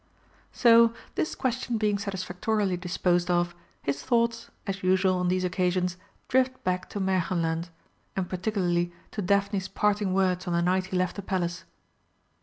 So, 0.51 0.95
this 1.13 1.35
question 1.35 1.77
being 1.77 1.99
satisfactorily 1.99 2.75
disposed 2.75 3.29
of, 3.29 3.53
his 3.83 4.01
thoughts, 4.01 4.49
as 4.65 4.81
usual 4.81 5.13
on 5.19 5.27
these 5.27 5.43
occasions, 5.43 5.95
drift 6.27 6.63
back 6.63 6.89
to 6.89 6.99
Märchenland, 6.99 7.69
and 8.15 8.27
particularly 8.27 8.91
to 9.11 9.21
Daphne's 9.21 9.67
parting 9.67 10.11
words 10.15 10.47
on 10.47 10.53
the 10.53 10.63
night 10.63 10.85
he 10.87 10.97
left 10.97 11.17
the 11.17 11.21
Palace. 11.21 11.65